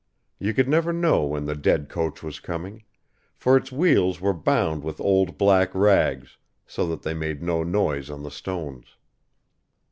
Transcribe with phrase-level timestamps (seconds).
[0.39, 2.85] You could never know when the dead coach was coming,
[3.35, 8.09] for its wheels were bound with old black rags, so that they made no noise
[8.09, 8.95] on the stones.